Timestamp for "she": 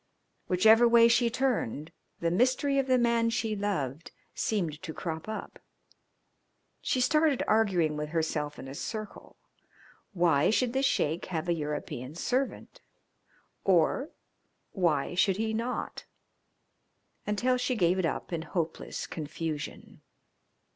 1.07-1.29, 3.29-3.55, 6.81-6.99, 17.57-17.75